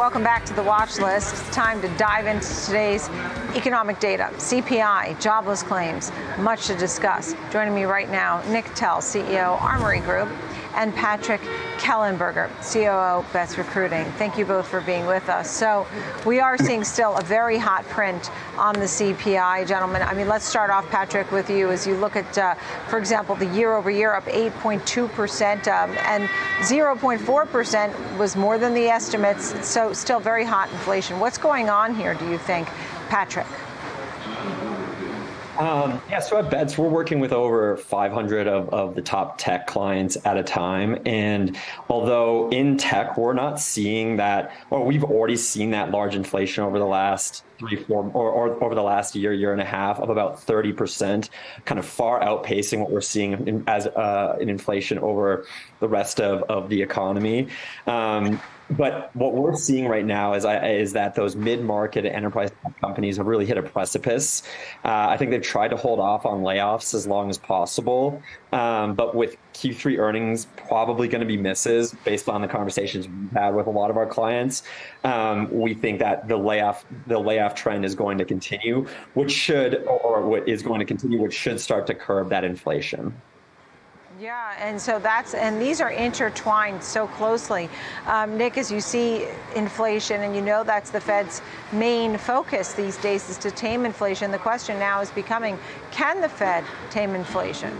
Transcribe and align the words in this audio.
Welcome 0.00 0.22
back 0.22 0.46
to 0.46 0.54
the 0.54 0.62
watch 0.62 0.98
list. 0.98 1.34
It's 1.34 1.54
time 1.54 1.82
to 1.82 1.88
dive 1.98 2.24
into 2.24 2.48
today's 2.64 3.06
economic 3.54 4.00
data, 4.00 4.30
CPI, 4.36 5.20
jobless 5.20 5.62
claims, 5.62 6.10
much 6.38 6.68
to 6.68 6.74
discuss. 6.74 7.34
Joining 7.52 7.74
me 7.74 7.84
right 7.84 8.08
now, 8.08 8.42
Nick 8.48 8.64
Tell, 8.74 9.02
CEO, 9.02 9.60
Armory 9.60 10.00
Group, 10.00 10.30
and 10.74 10.94
Patrick 10.94 11.40
Kellenberger, 11.78 12.50
COO 12.72 13.24
Betts 13.32 13.56
Recruiting. 13.56 14.04
Thank 14.12 14.36
you 14.36 14.44
both 14.44 14.68
for 14.68 14.80
being 14.82 15.06
with 15.06 15.28
us. 15.28 15.50
So 15.50 15.86
we 16.26 16.40
are 16.40 16.58
seeing 16.58 16.84
still 16.84 17.16
a 17.16 17.22
very 17.22 17.58
hot 17.58 17.84
print 17.86 18.30
on 18.58 18.74
the 18.74 18.86
CPI, 18.86 19.66
gentlemen. 19.66 20.02
I 20.02 20.14
mean, 20.14 20.28
let's 20.28 20.44
start 20.44 20.70
off, 20.70 20.88
Patrick, 20.90 21.30
with 21.32 21.48
you 21.48 21.70
as 21.70 21.86
you 21.86 21.96
look 21.96 22.16
at, 22.16 22.38
uh, 22.38 22.54
for 22.88 22.98
example, 22.98 23.34
the 23.34 23.46
year 23.46 23.74
over 23.74 23.90
year 23.90 24.14
up 24.14 24.24
8.2%, 24.26 25.68
um, 25.68 25.90
and 26.06 26.28
0.4% 26.60 28.18
was 28.18 28.36
more 28.36 28.58
than 28.58 28.74
the 28.74 28.88
estimates. 28.88 29.66
So 29.66 29.92
still 29.92 30.20
very 30.20 30.44
hot 30.44 30.70
inflation. 30.70 31.18
What's 31.18 31.38
going 31.38 31.70
on 31.70 31.94
here, 31.94 32.14
do 32.14 32.28
you 32.28 32.38
think, 32.38 32.68
Patrick? 33.08 33.46
Um, 35.60 36.00
yeah, 36.08 36.20
so 36.20 36.38
at 36.38 36.48
Betts, 36.48 36.78
we're 36.78 36.88
working 36.88 37.20
with 37.20 37.34
over 37.34 37.76
500 37.76 38.46
of, 38.46 38.70
of 38.70 38.94
the 38.94 39.02
top 39.02 39.36
tech 39.36 39.66
clients 39.66 40.16
at 40.24 40.38
a 40.38 40.42
time. 40.42 40.98
And 41.04 41.54
although 41.90 42.48
in 42.48 42.78
tech, 42.78 43.18
we're 43.18 43.34
not 43.34 43.60
seeing 43.60 44.16
that, 44.16 44.52
or 44.70 44.82
we've 44.86 45.04
already 45.04 45.36
seen 45.36 45.72
that 45.72 45.90
large 45.90 46.14
inflation 46.14 46.64
over 46.64 46.78
the 46.78 46.86
last 46.86 47.44
three, 47.58 47.76
four, 47.76 48.10
or, 48.14 48.30
or 48.30 48.64
over 48.64 48.74
the 48.74 48.82
last 48.82 49.14
year, 49.14 49.34
year 49.34 49.52
and 49.52 49.60
a 49.60 49.66
half 49.66 50.00
of 50.00 50.08
about 50.08 50.38
30%, 50.38 51.28
kind 51.66 51.78
of 51.78 51.84
far 51.84 52.22
outpacing 52.22 52.80
what 52.80 52.90
we're 52.90 53.02
seeing 53.02 53.46
in, 53.46 53.62
as 53.66 53.86
uh, 53.86 54.38
in 54.40 54.48
inflation 54.48 54.98
over 55.00 55.44
the 55.80 55.88
rest 55.88 56.22
of, 56.22 56.42
of 56.44 56.70
the 56.70 56.80
economy. 56.80 57.48
Um, 57.86 58.40
but 58.70 59.14
what 59.14 59.34
we're 59.34 59.56
seeing 59.56 59.88
right 59.88 60.04
now 60.04 60.34
is, 60.34 60.44
is 60.44 60.92
that 60.92 61.14
those 61.14 61.34
mid-market 61.34 62.04
enterprise 62.04 62.50
companies 62.80 63.16
have 63.16 63.26
really 63.26 63.46
hit 63.46 63.58
a 63.58 63.62
precipice. 63.62 64.42
Uh, 64.84 65.08
I 65.08 65.16
think 65.16 65.30
they've 65.30 65.42
tried 65.42 65.68
to 65.68 65.76
hold 65.76 65.98
off 65.98 66.24
on 66.26 66.42
layoffs 66.42 66.94
as 66.94 67.06
long 67.06 67.30
as 67.30 67.38
possible, 67.38 68.22
um, 68.52 68.94
but 68.94 69.14
with 69.14 69.36
Q3 69.54 69.98
earnings 69.98 70.46
probably 70.68 71.08
going 71.08 71.20
to 71.20 71.26
be 71.26 71.36
misses 71.36 71.94
based 72.04 72.28
on 72.28 72.40
the 72.40 72.48
conversations 72.48 73.08
we've 73.08 73.32
had 73.32 73.54
with 73.54 73.66
a 73.66 73.70
lot 73.70 73.90
of 73.90 73.96
our 73.96 74.06
clients. 74.06 74.62
Um, 75.04 75.50
we 75.50 75.74
think 75.74 75.98
that 75.98 76.28
the 76.28 76.36
layoff 76.36 76.84
the 77.06 77.18
layoff 77.18 77.54
trend 77.54 77.84
is 77.84 77.94
going 77.94 78.18
to 78.18 78.24
continue, 78.24 78.86
which 79.14 79.32
should 79.32 79.84
or, 79.86 80.18
or 80.20 80.44
is 80.44 80.62
going 80.62 80.78
to 80.78 80.86
continue, 80.86 81.20
which 81.20 81.34
should 81.34 81.60
start 81.60 81.86
to 81.88 81.94
curb 81.94 82.30
that 82.30 82.44
inflation. 82.44 83.14
Yeah, 84.20 84.54
and 84.58 84.78
so 84.78 84.98
that's 84.98 85.32
and 85.32 85.62
these 85.62 85.80
are 85.80 85.90
intertwined 85.90 86.84
so 86.84 87.06
closely. 87.06 87.70
Um, 88.04 88.36
Nick, 88.36 88.58
as 88.58 88.70
you 88.70 88.82
see 88.82 89.26
inflation, 89.56 90.20
and 90.20 90.36
you 90.36 90.42
know 90.42 90.62
that's 90.62 90.90
the 90.90 91.00
Fed's 91.00 91.40
main 91.72 92.18
focus 92.18 92.74
these 92.74 92.98
days 92.98 93.30
is 93.30 93.38
to 93.38 93.50
tame 93.50 93.86
inflation. 93.86 94.30
The 94.30 94.38
question 94.38 94.78
now 94.78 95.00
is 95.00 95.10
becoming: 95.10 95.58
Can 95.90 96.20
the 96.20 96.28
Fed 96.28 96.66
tame 96.90 97.14
inflation? 97.14 97.74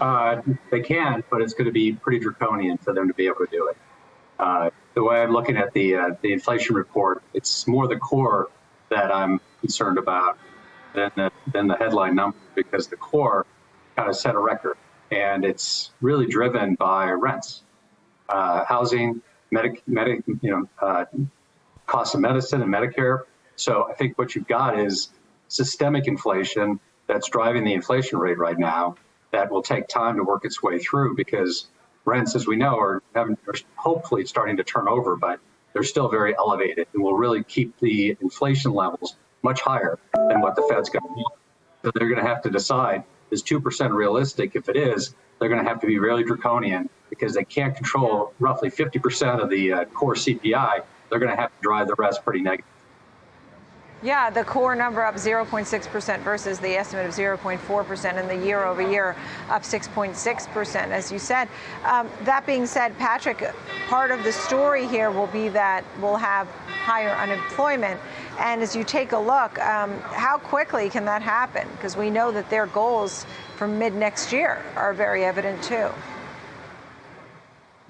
Uh, 0.00 0.40
they 0.70 0.80
can, 0.80 1.24
but 1.28 1.42
it's 1.42 1.54
going 1.54 1.66
to 1.66 1.72
be 1.72 1.94
pretty 1.94 2.20
draconian 2.20 2.78
for 2.78 2.94
them 2.94 3.08
to 3.08 3.14
be 3.14 3.26
able 3.26 3.40
to 3.40 3.48
do 3.50 3.66
it. 3.66 3.76
Uh, 4.38 4.70
the 4.94 5.02
way 5.02 5.22
I'm 5.22 5.32
looking 5.32 5.56
at 5.56 5.72
the 5.72 5.96
uh, 5.96 6.10
the 6.22 6.32
inflation 6.32 6.76
report, 6.76 7.24
it's 7.34 7.66
more 7.66 7.88
the 7.88 7.96
core 7.96 8.48
that 8.90 9.12
I'm 9.12 9.40
concerned 9.60 9.98
about 9.98 10.38
than 10.94 11.10
the, 11.16 11.32
than 11.52 11.66
the 11.66 11.74
headline 11.74 12.14
number 12.14 12.36
because 12.54 12.86
the 12.86 12.96
core 12.96 13.44
kind 13.96 14.08
of 14.08 14.16
set 14.16 14.34
a 14.34 14.38
record, 14.38 14.76
and 15.10 15.44
it's 15.44 15.90
really 16.00 16.26
driven 16.26 16.74
by 16.74 17.10
rents, 17.10 17.62
uh, 18.28 18.64
housing, 18.64 19.22
medic, 19.50 19.82
medic, 19.86 20.22
you 20.40 20.50
know, 20.50 20.68
uh, 20.80 21.04
cost 21.86 22.14
of 22.14 22.20
medicine 22.20 22.62
and 22.62 22.72
Medicare. 22.72 23.20
So 23.56 23.88
I 23.88 23.94
think 23.94 24.18
what 24.18 24.34
you've 24.34 24.48
got 24.48 24.78
is 24.78 25.10
systemic 25.48 26.06
inflation 26.06 26.80
that's 27.06 27.28
driving 27.28 27.64
the 27.64 27.74
inflation 27.74 28.18
rate 28.18 28.38
right 28.38 28.58
now. 28.58 28.96
That 29.32 29.50
will 29.50 29.62
take 29.62 29.88
time 29.88 30.16
to 30.16 30.24
work 30.24 30.44
its 30.44 30.62
way 30.62 30.78
through 30.78 31.16
because 31.16 31.68
rents, 32.04 32.34
as 32.34 32.46
we 32.46 32.56
know, 32.56 32.78
are, 32.78 33.02
having, 33.14 33.38
are 33.46 33.54
hopefully 33.76 34.26
starting 34.26 34.56
to 34.58 34.64
turn 34.64 34.88
over, 34.88 35.16
but 35.16 35.40
they're 35.72 35.82
still 35.82 36.08
very 36.08 36.36
elevated 36.36 36.86
and 36.92 37.02
will 37.02 37.14
really 37.14 37.42
keep 37.44 37.78
the 37.80 38.16
inflation 38.20 38.72
levels 38.72 39.16
much 39.42 39.60
higher 39.60 39.98
than 40.14 40.40
what 40.40 40.54
the 40.54 40.62
Fed's 40.70 40.90
going 40.90 41.02
to 41.02 41.14
do. 41.16 41.24
So 41.84 41.90
they're 41.94 42.08
going 42.08 42.22
to 42.22 42.28
have 42.28 42.42
to 42.42 42.50
decide 42.50 43.04
is 43.32 43.42
2% 43.42 43.90
realistic? 43.92 44.54
If 44.54 44.68
it 44.68 44.76
is, 44.76 45.14
they're 45.38 45.48
going 45.48 45.62
to 45.62 45.68
have 45.68 45.80
to 45.80 45.86
be 45.86 45.98
really 45.98 46.22
draconian 46.22 46.88
because 47.10 47.34
they 47.34 47.44
can't 47.44 47.74
control 47.74 48.32
roughly 48.38 48.70
50% 48.70 49.42
of 49.42 49.50
the 49.50 49.72
uh, 49.72 49.84
core 49.86 50.14
CPI. 50.14 50.82
They're 51.10 51.18
going 51.18 51.34
to 51.34 51.40
have 51.40 51.50
to 51.50 51.62
drive 51.62 51.88
the 51.88 51.94
rest 51.96 52.22
pretty 52.22 52.42
negative. 52.42 52.71
Yeah, 54.02 54.30
the 54.30 54.42
core 54.42 54.74
number 54.74 55.04
up 55.04 55.14
0.6% 55.14 56.20
versus 56.20 56.58
the 56.58 56.70
estimate 56.70 57.06
of 57.06 57.12
0.4%, 57.12 58.18
and 58.18 58.28
the 58.28 58.44
year 58.44 58.64
over 58.64 58.82
year 58.82 59.14
up 59.48 59.62
6.6%, 59.62 60.74
as 60.88 61.12
you 61.12 61.20
said. 61.20 61.48
Um, 61.84 62.08
that 62.22 62.44
being 62.44 62.66
said, 62.66 62.98
Patrick, 62.98 63.48
part 63.86 64.10
of 64.10 64.24
the 64.24 64.32
story 64.32 64.88
here 64.88 65.12
will 65.12 65.28
be 65.28 65.48
that 65.50 65.84
we'll 66.00 66.16
have 66.16 66.48
higher 66.48 67.10
unemployment. 67.10 68.00
And 68.40 68.60
as 68.60 68.74
you 68.74 68.82
take 68.82 69.12
a 69.12 69.18
look, 69.18 69.56
um, 69.60 70.00
how 70.00 70.38
quickly 70.38 70.90
can 70.90 71.04
that 71.04 71.22
happen? 71.22 71.68
Because 71.76 71.96
we 71.96 72.10
know 72.10 72.32
that 72.32 72.50
their 72.50 72.66
goals 72.66 73.24
for 73.56 73.68
mid 73.68 73.94
next 73.94 74.32
year 74.32 74.64
are 74.74 74.92
very 74.92 75.24
evident 75.24 75.62
too. 75.62 75.90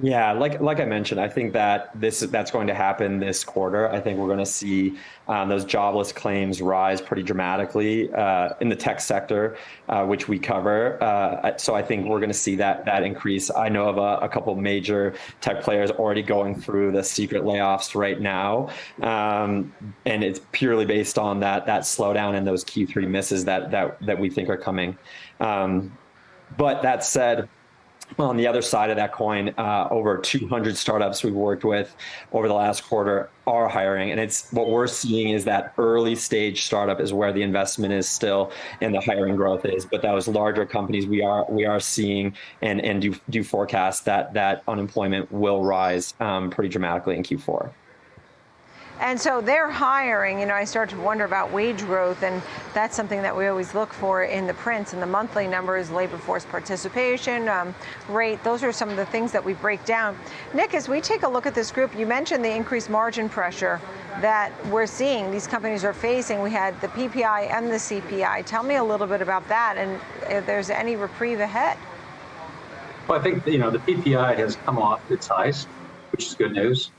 Yeah, 0.00 0.32
like 0.32 0.60
like 0.60 0.80
I 0.80 0.86
mentioned, 0.86 1.20
I 1.20 1.28
think 1.28 1.52
that 1.52 1.90
this 1.94 2.20
that's 2.20 2.50
going 2.50 2.66
to 2.66 2.74
happen 2.74 3.18
this 3.20 3.44
quarter. 3.44 3.90
I 3.90 4.00
think 4.00 4.18
we're 4.18 4.26
going 4.26 4.38
to 4.38 4.46
see 4.46 4.96
um, 5.28 5.50
those 5.50 5.66
jobless 5.66 6.12
claims 6.12 6.62
rise 6.62 7.02
pretty 7.02 7.22
dramatically 7.22 8.10
uh, 8.14 8.54
in 8.60 8.70
the 8.70 8.74
tech 8.74 9.00
sector, 9.00 9.56
uh, 9.90 10.06
which 10.06 10.28
we 10.28 10.38
cover. 10.38 11.00
Uh, 11.02 11.56
so 11.58 11.74
I 11.74 11.82
think 11.82 12.06
we're 12.06 12.20
going 12.20 12.30
to 12.30 12.34
see 12.34 12.56
that 12.56 12.86
that 12.86 13.02
increase. 13.02 13.50
I 13.50 13.68
know 13.68 13.86
of 13.86 13.98
a, 13.98 14.24
a, 14.24 14.28
couple 14.30 14.56
major 14.56 15.14
tech 15.42 15.60
players 15.62 15.90
already 15.90 16.22
going 16.22 16.58
through 16.58 16.92
the 16.92 17.04
secret 17.04 17.42
layoffs 17.44 17.94
right 17.94 18.18
now, 18.18 18.70
um, 19.02 19.74
and 20.06 20.24
it's 20.24 20.40
purely 20.52 20.86
based 20.86 21.18
on 21.18 21.40
that 21.40 21.66
that 21.66 21.82
slowdown 21.82 22.34
and 22.34 22.46
those 22.46 22.64
Q3 22.64 23.06
misses 23.08 23.44
that 23.44 23.70
that 23.70 24.00
that 24.06 24.18
we 24.18 24.30
think 24.30 24.48
are 24.48 24.56
coming. 24.56 24.96
Um, 25.38 25.96
but 26.56 26.80
that 26.82 27.04
said 27.04 27.48
on 28.18 28.36
the 28.36 28.46
other 28.46 28.62
side 28.62 28.90
of 28.90 28.96
that 28.96 29.12
coin, 29.12 29.54
uh, 29.58 29.88
over 29.90 30.18
200 30.18 30.76
startups 30.76 31.22
we've 31.22 31.34
worked 31.34 31.64
with 31.64 31.94
over 32.32 32.48
the 32.48 32.54
last 32.54 32.84
quarter 32.84 33.28
are 33.46 33.68
hiring, 33.68 34.10
and 34.10 34.20
it's 34.20 34.52
what 34.52 34.68
we're 34.68 34.86
seeing 34.86 35.30
is 35.30 35.44
that 35.44 35.74
early 35.78 36.14
stage 36.14 36.62
startup 36.62 37.00
is 37.00 37.12
where 37.12 37.32
the 37.32 37.42
investment 37.42 37.92
is 37.92 38.08
still 38.08 38.52
and 38.80 38.94
the 38.94 39.00
hiring 39.00 39.36
growth 39.36 39.64
is. 39.64 39.84
But 39.84 40.02
those 40.02 40.28
larger 40.28 40.64
companies, 40.64 41.06
we 41.06 41.22
are 41.22 41.44
we 41.48 41.64
are 41.66 41.80
seeing 41.80 42.34
and 42.60 42.80
and 42.80 43.02
do 43.02 43.14
do 43.30 43.42
forecast 43.42 44.04
that 44.04 44.34
that 44.34 44.62
unemployment 44.68 45.30
will 45.32 45.62
rise 45.62 46.14
um, 46.20 46.50
pretty 46.50 46.68
dramatically 46.68 47.16
in 47.16 47.22
Q4. 47.22 47.70
And 49.02 49.20
so 49.20 49.40
they're 49.40 49.68
hiring. 49.68 50.38
You 50.38 50.46
know, 50.46 50.54
I 50.54 50.62
start 50.62 50.88
to 50.90 50.96
wonder 50.96 51.24
about 51.24 51.50
wage 51.50 51.80
growth, 51.80 52.22
and 52.22 52.40
that's 52.72 52.94
something 52.94 53.20
that 53.22 53.36
we 53.36 53.48
always 53.48 53.74
look 53.74 53.92
for 53.92 54.22
in 54.22 54.46
the 54.46 54.54
prints 54.54 54.92
and 54.92 55.02
the 55.02 55.06
monthly 55.06 55.48
numbers, 55.48 55.90
labor 55.90 56.16
force 56.16 56.44
participation 56.44 57.48
um, 57.48 57.74
rate. 58.08 58.42
Those 58.44 58.62
are 58.62 58.72
some 58.72 58.88
of 58.90 58.96
the 58.96 59.04
things 59.06 59.32
that 59.32 59.44
we 59.44 59.54
break 59.54 59.84
down. 59.84 60.16
Nick, 60.54 60.72
as 60.72 60.88
we 60.88 61.00
take 61.00 61.24
a 61.24 61.28
look 61.28 61.46
at 61.46 61.54
this 61.54 61.72
group, 61.72 61.98
you 61.98 62.06
mentioned 62.06 62.44
the 62.44 62.54
increased 62.54 62.88
margin 62.88 63.28
pressure 63.28 63.80
that 64.20 64.52
we're 64.68 64.86
seeing 64.86 65.32
these 65.32 65.48
companies 65.48 65.82
are 65.82 65.92
facing. 65.92 66.40
We 66.40 66.52
had 66.52 66.80
the 66.80 66.88
PPI 66.88 67.50
and 67.50 67.72
the 67.72 67.78
CPI. 67.78 68.46
Tell 68.46 68.62
me 68.62 68.76
a 68.76 68.84
little 68.84 69.08
bit 69.08 69.20
about 69.20 69.48
that, 69.48 69.78
and 69.78 70.00
if 70.30 70.46
there's 70.46 70.70
any 70.70 70.94
reprieve 70.94 71.40
ahead. 71.40 71.76
Well, 73.08 73.18
I 73.18 73.22
think 73.22 73.44
you 73.48 73.58
know 73.58 73.72
the 73.72 73.80
PPI 73.80 74.36
has 74.36 74.54
come 74.54 74.78
off 74.78 75.10
its 75.10 75.26
highs, 75.26 75.64
which 76.12 76.26
is 76.26 76.34
good 76.34 76.52
news. 76.52 76.92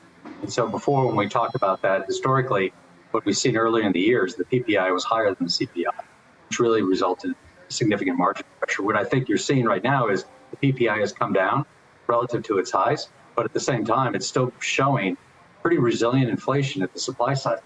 And 0.43 0.51
so 0.51 0.67
before, 0.67 1.07
when 1.07 1.15
we 1.15 1.29
talked 1.29 1.55
about 1.55 1.81
that 1.83 2.05
historically, 2.05 2.73
what 3.11 3.23
we've 3.23 3.37
seen 3.37 3.55
earlier 3.55 3.85
in 3.85 3.93
the 3.93 4.01
years, 4.01 4.35
the 4.35 4.43
PPI 4.43 4.93
was 4.93 5.05
higher 5.05 5.33
than 5.33 5.47
the 5.47 5.49
CPI, 5.49 6.03
which 6.49 6.59
really 6.59 6.81
resulted 6.81 7.29
in 7.31 7.35
significant 7.69 8.17
margin 8.17 8.45
pressure. 8.59 8.83
What 8.83 8.97
I 8.97 9.05
think 9.05 9.29
you're 9.29 9.37
seeing 9.37 9.63
right 9.63 9.81
now 9.81 10.09
is 10.09 10.25
the 10.51 10.73
PPI 10.73 10.99
has 10.99 11.13
come 11.13 11.31
down 11.31 11.63
relative 12.07 12.43
to 12.43 12.57
its 12.57 12.71
highs, 12.71 13.07
but 13.35 13.45
at 13.45 13.53
the 13.53 13.59
same 13.61 13.85
time, 13.85 14.15
it's 14.15 14.27
still 14.27 14.51
showing 14.59 15.15
pretty 15.61 15.77
resilient 15.77 16.29
inflation 16.29 16.81
at 16.81 16.91
the 16.91 16.99
supply 16.99 17.35
side, 17.35 17.59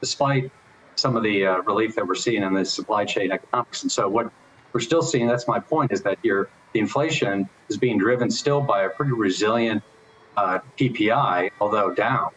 despite 0.00 0.52
some 0.94 1.16
of 1.16 1.24
the 1.24 1.44
uh, 1.44 1.56
relief 1.62 1.96
that 1.96 2.06
we're 2.06 2.14
seeing 2.14 2.44
in 2.44 2.54
the 2.54 2.64
supply 2.64 3.04
chain 3.04 3.32
economics. 3.32 3.82
And 3.82 3.90
so 3.90 4.08
what 4.08 4.30
we're 4.72 4.80
still 4.80 5.02
seeing, 5.02 5.26
that's 5.26 5.48
my 5.48 5.58
point, 5.58 5.90
is 5.90 6.02
that 6.02 6.18
your 6.22 6.48
the 6.72 6.78
inflation 6.78 7.48
is 7.68 7.76
being 7.76 7.98
driven 7.98 8.30
still 8.30 8.60
by 8.60 8.84
a 8.84 8.88
pretty 8.88 9.12
resilient 9.12 9.82
uh, 10.36 10.60
PPI, 10.78 11.50
although 11.60 11.94
down. 11.94 12.30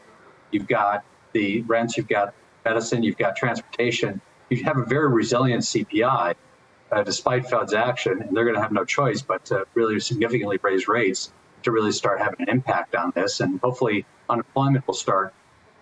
You've 0.52 0.68
got 0.68 1.04
the 1.34 1.62
rents, 1.62 1.98
you've 1.98 2.08
got 2.08 2.34
medicine, 2.64 3.04
you've 3.04 3.18
got 3.18 3.36
transportation. 3.36 4.22
You 4.50 4.64
have 4.64 4.78
a 4.78 4.86
very 4.86 5.10
resilient 5.10 5.64
CPI 5.64 6.36
uh, 6.92 7.04
despite 7.04 7.50
Fed's 7.50 7.74
action, 7.74 8.22
and 8.22 8.36
they're 8.36 8.44
going 8.44 8.56
to 8.56 8.62
have 8.62 8.72
no 8.72 8.86
choice 8.86 9.22
but 9.22 9.46
to 9.46 9.66
really 9.74 10.00
significantly 10.00 10.60
raise 10.62 10.88
rates 10.88 11.32
to 11.64 11.72
really 11.72 11.92
start 11.92 12.20
having 12.20 12.42
an 12.42 12.50
impact 12.50 12.96
on 12.96 13.12
this. 13.16 13.40
And 13.40 13.60
hopefully, 13.60 14.06
unemployment 14.30 14.86
will 14.88 14.94
start 14.94 15.34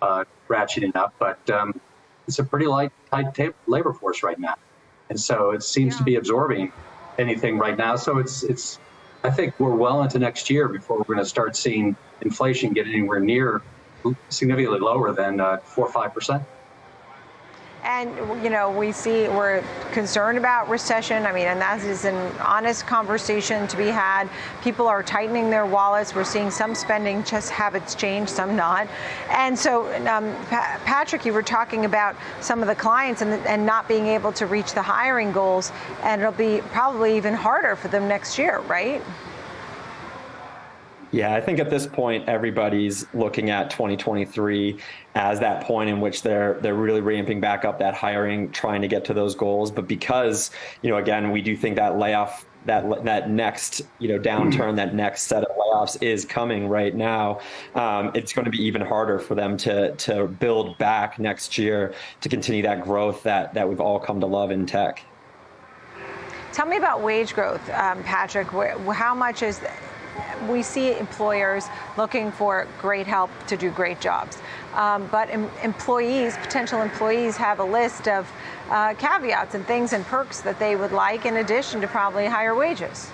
uh, 0.02 0.24
ratcheting 0.48 0.96
up. 0.96 1.14
But 1.18 1.48
um, 1.50 1.80
it's 2.26 2.38
a 2.38 2.44
pretty 2.44 2.66
light, 2.66 2.92
tight 3.10 3.34
ta- 3.34 3.52
labor 3.66 3.92
force 3.92 4.22
right 4.22 4.38
now, 4.38 4.56
and 5.10 5.20
so 5.20 5.50
it 5.50 5.62
seems 5.62 5.94
yeah. 5.94 5.98
to 5.98 6.04
be 6.04 6.16
absorbing 6.16 6.72
anything 7.18 7.58
right 7.58 7.76
now. 7.76 7.96
So 7.96 8.18
it's 8.18 8.42
it's. 8.42 8.78
I 9.24 9.30
think 9.30 9.58
we're 9.58 9.74
well 9.74 10.02
into 10.02 10.18
next 10.18 10.50
year 10.50 10.68
before 10.68 10.98
we're 10.98 11.14
going 11.14 11.18
to 11.18 11.24
start 11.24 11.56
seeing 11.56 11.96
inflation 12.20 12.74
get 12.74 12.86
anywhere 12.86 13.20
near 13.20 13.62
significantly 14.28 14.80
lower 14.80 15.12
than 15.12 15.40
uh, 15.40 15.56
four 15.64 15.86
or 15.86 15.92
five 15.92 16.12
percent. 16.12 16.42
And, 17.84 18.16
you 18.42 18.48
know, 18.48 18.70
we 18.70 18.92
see 18.92 19.28
we're 19.28 19.62
concerned 19.92 20.38
about 20.38 20.70
recession. 20.70 21.26
I 21.26 21.32
mean, 21.32 21.46
and 21.46 21.60
that 21.60 21.82
is 21.82 22.06
an 22.06 22.16
honest 22.38 22.86
conversation 22.86 23.68
to 23.68 23.76
be 23.76 23.88
had. 23.88 24.26
People 24.62 24.88
are 24.88 25.02
tightening 25.02 25.50
their 25.50 25.66
wallets. 25.66 26.14
We're 26.14 26.24
seeing 26.24 26.50
some 26.50 26.74
spending 26.74 27.22
just 27.24 27.50
habits 27.50 27.94
change, 27.94 28.30
some 28.30 28.56
not. 28.56 28.88
And 29.28 29.58
so, 29.58 29.86
um, 30.06 30.34
pa- 30.46 30.80
Patrick, 30.86 31.26
you 31.26 31.34
were 31.34 31.42
talking 31.42 31.84
about 31.84 32.16
some 32.40 32.62
of 32.62 32.68
the 32.68 32.74
clients 32.74 33.20
and, 33.20 33.34
and 33.46 33.66
not 33.66 33.86
being 33.86 34.06
able 34.06 34.32
to 34.32 34.46
reach 34.46 34.72
the 34.72 34.82
hiring 34.82 35.30
goals. 35.30 35.70
And 36.02 36.22
it'll 36.22 36.32
be 36.32 36.62
probably 36.68 37.18
even 37.18 37.34
harder 37.34 37.76
for 37.76 37.88
them 37.88 38.08
next 38.08 38.38
year, 38.38 38.60
right? 38.60 39.02
Yeah, 41.14 41.32
I 41.32 41.40
think 41.40 41.60
at 41.60 41.70
this 41.70 41.86
point 41.86 42.28
everybody's 42.28 43.06
looking 43.14 43.48
at 43.48 43.70
2023 43.70 44.80
as 45.14 45.38
that 45.38 45.62
point 45.62 45.88
in 45.88 46.00
which 46.00 46.22
they're 46.22 46.54
they're 46.54 46.74
really 46.74 47.00
ramping 47.00 47.40
back 47.40 47.64
up 47.64 47.78
that 47.78 47.94
hiring, 47.94 48.50
trying 48.50 48.82
to 48.82 48.88
get 48.88 49.04
to 49.04 49.14
those 49.14 49.36
goals. 49.36 49.70
But 49.70 49.86
because 49.86 50.50
you 50.82 50.90
know, 50.90 50.96
again, 50.96 51.30
we 51.30 51.40
do 51.40 51.56
think 51.56 51.76
that 51.76 51.98
layoff 51.98 52.44
that 52.66 53.04
that 53.04 53.30
next 53.30 53.82
you 54.00 54.08
know 54.08 54.18
downturn, 54.18 54.74
that 54.74 54.96
next 54.96 55.28
set 55.28 55.44
of 55.44 55.56
layoffs 55.56 56.02
is 56.02 56.24
coming 56.24 56.68
right 56.68 56.96
now. 56.96 57.38
Um, 57.76 58.10
it's 58.14 58.32
going 58.32 58.46
to 58.46 58.50
be 58.50 58.64
even 58.64 58.82
harder 58.82 59.20
for 59.20 59.36
them 59.36 59.56
to 59.58 59.94
to 59.94 60.26
build 60.26 60.76
back 60.78 61.20
next 61.20 61.56
year 61.56 61.94
to 62.22 62.28
continue 62.28 62.64
that 62.64 62.82
growth 62.82 63.22
that 63.22 63.54
that 63.54 63.68
we've 63.68 63.80
all 63.80 64.00
come 64.00 64.18
to 64.18 64.26
love 64.26 64.50
in 64.50 64.66
tech. 64.66 65.04
Tell 66.52 66.66
me 66.66 66.76
about 66.76 67.02
wage 67.02 67.34
growth, 67.34 67.68
um, 67.70 68.02
Patrick. 68.02 68.48
How 68.48 69.14
much 69.14 69.44
is 69.44 69.60
we 70.48 70.62
see 70.62 70.96
employers 70.98 71.66
looking 71.96 72.30
for 72.32 72.66
great 72.80 73.06
help 73.06 73.30
to 73.46 73.56
do 73.56 73.70
great 73.70 74.00
jobs. 74.00 74.38
Um, 74.74 75.08
but 75.10 75.30
em- 75.30 75.50
employees, 75.62 76.36
potential 76.38 76.82
employees, 76.82 77.36
have 77.36 77.60
a 77.60 77.64
list 77.64 78.08
of 78.08 78.30
uh, 78.70 78.94
caveats 78.94 79.54
and 79.54 79.66
things 79.66 79.92
and 79.92 80.04
perks 80.06 80.40
that 80.40 80.58
they 80.58 80.76
would 80.76 80.92
like 80.92 81.26
in 81.26 81.36
addition 81.36 81.80
to 81.80 81.86
probably 81.86 82.26
higher 82.26 82.54
wages. 82.54 83.10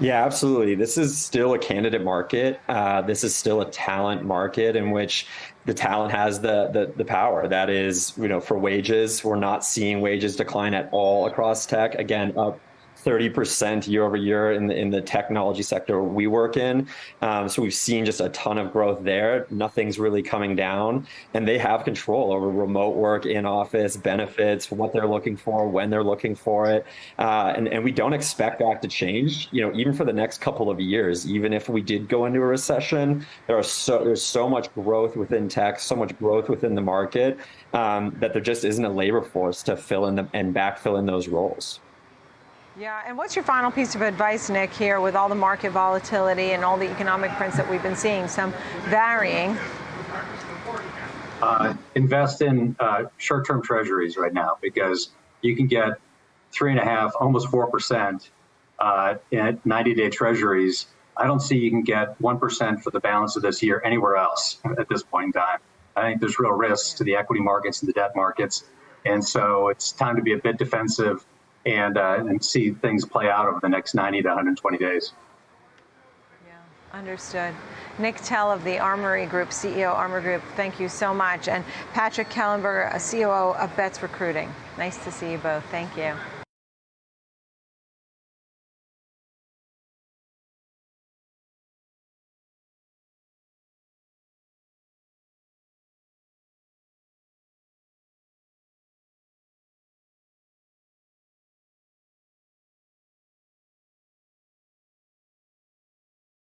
Yeah, 0.00 0.24
absolutely. 0.24 0.74
This 0.74 0.98
is 0.98 1.16
still 1.16 1.54
a 1.54 1.58
candidate 1.58 2.02
market. 2.02 2.60
Uh, 2.68 3.02
this 3.02 3.22
is 3.22 3.34
still 3.36 3.60
a 3.60 3.70
talent 3.70 4.24
market 4.24 4.74
in 4.74 4.90
which 4.90 5.26
the 5.64 5.74
talent 5.74 6.12
has 6.12 6.40
the, 6.40 6.70
the, 6.72 6.92
the 6.96 7.04
power. 7.04 7.46
That 7.46 7.70
is, 7.70 8.12
you 8.16 8.26
know, 8.26 8.40
for 8.40 8.58
wages, 8.58 9.22
we're 9.22 9.36
not 9.36 9.64
seeing 9.64 10.00
wages 10.00 10.34
decline 10.34 10.74
at 10.74 10.88
all 10.92 11.26
across 11.26 11.66
tech. 11.66 11.94
Again, 11.94 12.36
up 12.36 12.58
30% 13.04 13.86
year 13.88 14.04
over 14.04 14.16
year 14.16 14.52
in 14.52 14.66
the, 14.66 14.76
in 14.76 14.90
the 14.90 15.00
technology 15.00 15.62
sector 15.62 16.02
we 16.02 16.26
work 16.26 16.56
in. 16.56 16.88
Um, 17.20 17.48
so 17.48 17.62
we've 17.62 17.74
seen 17.74 18.04
just 18.04 18.20
a 18.20 18.28
ton 18.30 18.58
of 18.58 18.72
growth 18.72 19.02
there. 19.02 19.46
Nothing's 19.50 19.98
really 19.98 20.22
coming 20.22 20.56
down. 20.56 21.06
And 21.34 21.46
they 21.46 21.58
have 21.58 21.84
control 21.84 22.32
over 22.32 22.48
remote 22.48 22.96
work, 22.96 23.26
in 23.26 23.46
office, 23.46 23.96
benefits, 23.96 24.70
what 24.70 24.92
they're 24.92 25.06
looking 25.06 25.36
for, 25.36 25.68
when 25.68 25.90
they're 25.90 26.04
looking 26.04 26.34
for 26.34 26.70
it. 26.70 26.86
Uh, 27.18 27.52
and, 27.56 27.68
and 27.68 27.84
we 27.84 27.92
don't 27.92 28.12
expect 28.12 28.58
that 28.60 28.82
to 28.82 28.88
change, 28.88 29.48
you 29.52 29.62
know, 29.62 29.74
even 29.76 29.92
for 29.92 30.04
the 30.04 30.12
next 30.12 30.40
couple 30.40 30.70
of 30.70 30.80
years. 30.80 31.28
Even 31.30 31.52
if 31.52 31.68
we 31.68 31.80
did 31.80 32.08
go 32.08 32.26
into 32.26 32.38
a 32.38 32.44
recession, 32.44 33.24
there 33.46 33.56
are 33.56 33.62
so, 33.62 34.04
there's 34.04 34.22
so 34.22 34.48
much 34.48 34.72
growth 34.74 35.16
within 35.16 35.48
tech, 35.48 35.80
so 35.80 35.96
much 35.96 36.16
growth 36.18 36.48
within 36.48 36.74
the 36.74 36.80
market 36.80 37.38
um, 37.72 38.14
that 38.20 38.32
there 38.32 38.42
just 38.42 38.64
isn't 38.64 38.84
a 38.84 38.90
labor 38.90 39.22
force 39.22 39.62
to 39.62 39.76
fill 39.76 40.06
in 40.06 40.14
the, 40.14 40.28
and 40.32 40.54
backfill 40.54 40.98
in 40.98 41.06
those 41.06 41.28
roles. 41.28 41.80
Yeah, 42.78 43.02
and 43.06 43.18
what's 43.18 43.36
your 43.36 43.44
final 43.44 43.70
piece 43.70 43.94
of 43.94 44.00
advice, 44.00 44.48
Nick, 44.48 44.72
here 44.72 44.98
with 44.98 45.14
all 45.14 45.28
the 45.28 45.34
market 45.34 45.72
volatility 45.72 46.52
and 46.52 46.64
all 46.64 46.78
the 46.78 46.90
economic 46.90 47.30
prints 47.32 47.54
that 47.58 47.70
we've 47.70 47.82
been 47.82 47.96
seeing, 47.96 48.28
some 48.28 48.54
varying? 48.84 49.58
Uh, 51.42 51.74
invest 51.96 52.40
in 52.40 52.74
uh, 52.80 53.04
short 53.18 53.46
term 53.46 53.62
treasuries 53.62 54.16
right 54.16 54.32
now 54.32 54.56
because 54.62 55.10
you 55.42 55.54
can 55.54 55.66
get 55.66 56.00
three 56.50 56.70
and 56.70 56.80
a 56.80 56.84
half, 56.84 57.12
almost 57.20 57.48
4% 57.48 58.30
uh, 58.78 59.14
in 59.30 59.60
90 59.66 59.94
day 59.94 60.08
treasuries. 60.08 60.86
I 61.14 61.26
don't 61.26 61.40
see 61.40 61.58
you 61.58 61.68
can 61.68 61.82
get 61.82 62.18
1% 62.20 62.82
for 62.82 62.90
the 62.90 63.00
balance 63.00 63.36
of 63.36 63.42
this 63.42 63.62
year 63.62 63.82
anywhere 63.84 64.16
else 64.16 64.58
at 64.78 64.88
this 64.88 65.02
point 65.02 65.26
in 65.26 65.32
time. 65.32 65.58
I 65.94 66.08
think 66.08 66.20
there's 66.20 66.38
real 66.38 66.52
risks 66.52 66.94
to 66.94 67.04
the 67.04 67.16
equity 67.16 67.42
markets 67.42 67.82
and 67.82 67.88
the 67.90 67.92
debt 67.92 68.16
markets. 68.16 68.64
And 69.04 69.22
so 69.22 69.68
it's 69.68 69.92
time 69.92 70.16
to 70.16 70.22
be 70.22 70.32
a 70.32 70.38
bit 70.38 70.56
defensive 70.56 71.26
and, 71.66 71.96
uh, 71.96 72.16
and 72.18 72.44
see 72.44 72.70
things 72.72 73.04
play 73.04 73.28
out 73.28 73.46
over 73.46 73.60
the 73.60 73.68
next 73.68 73.94
90 73.94 74.22
to 74.22 74.28
120 74.28 74.78
days. 74.78 75.12
Yeah, 76.46 76.98
understood. 76.98 77.54
Nick 77.98 78.16
Tell 78.16 78.50
of 78.50 78.64
the 78.64 78.78
Armory 78.78 79.26
Group, 79.26 79.50
CEO 79.50 79.94
Armory 79.94 80.22
Group, 80.22 80.42
thank 80.56 80.80
you 80.80 80.88
so 80.88 81.12
much. 81.12 81.48
And 81.48 81.64
Patrick 81.92 82.30
Kellenberger, 82.30 82.90
COO 83.10 83.54
of 83.58 83.76
Betts 83.76 84.02
Recruiting. 84.02 84.52
Nice 84.78 85.02
to 85.04 85.12
see 85.12 85.32
you 85.32 85.38
both. 85.38 85.64
Thank 85.70 85.96
you. 85.96 86.14